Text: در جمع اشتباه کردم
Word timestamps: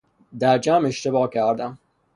در 0.39 0.57
جمع 0.57 0.87
اشتباه 0.87 1.29
کردم 1.29 1.77